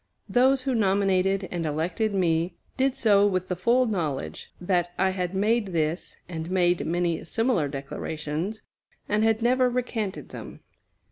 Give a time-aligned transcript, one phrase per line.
[0.27, 5.35] Those who nominated and elected me did so with the full knowledge that I had
[5.35, 8.63] made this, and made many similar declarations,
[9.07, 10.61] and had never recanted them.